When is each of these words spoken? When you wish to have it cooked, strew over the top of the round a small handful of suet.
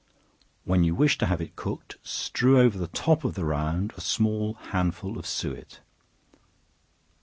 When 0.65 0.83
you 0.83 0.95
wish 0.95 1.19
to 1.19 1.27
have 1.27 1.39
it 1.41 1.55
cooked, 1.55 1.97
strew 2.01 2.59
over 2.59 2.75
the 2.75 2.87
top 2.87 3.23
of 3.23 3.35
the 3.35 3.45
round 3.45 3.93
a 3.95 4.01
small 4.01 4.55
handful 4.55 5.19
of 5.19 5.27
suet. 5.27 5.79